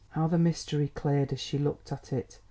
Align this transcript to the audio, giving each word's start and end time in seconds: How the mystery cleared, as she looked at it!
How 0.15 0.25
the 0.25 0.39
mystery 0.39 0.87
cleared, 0.87 1.31
as 1.31 1.39
she 1.39 1.59
looked 1.59 1.91
at 1.91 2.11
it! 2.11 2.39